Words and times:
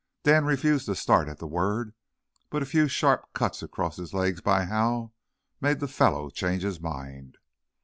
Dan 0.23 0.45
refused 0.45 0.87
to 0.87 0.95
start 0.95 1.27
at 1.27 1.37
the 1.37 1.45
word, 1.45 1.93
but 2.49 2.63
a 2.63 2.65
few 2.65 2.87
sharp 2.87 3.31
cuts 3.33 3.61
across 3.61 3.97
his 3.97 4.15
legs 4.15 4.41
by 4.41 4.65
Hal 4.65 5.13
made 5.61 5.79
the 5.79 5.87
fellow 5.87 6.31
change 6.31 6.63
his 6.63 6.79
mind. 6.81 7.37